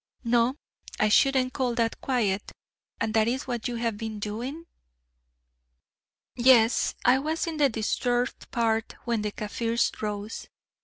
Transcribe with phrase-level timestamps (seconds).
[0.23, 0.55] "No,
[0.99, 2.51] I shouldn't call that quiet;
[2.99, 4.65] and that is what you have been doing?"
[6.35, 10.47] "Yes, I was in the disturbed part when the Kaffirs rose.